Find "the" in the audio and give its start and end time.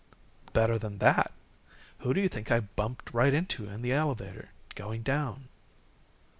3.83-3.93